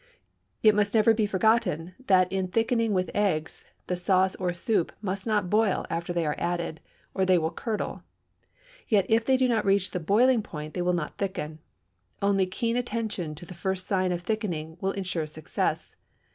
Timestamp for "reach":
9.63-9.91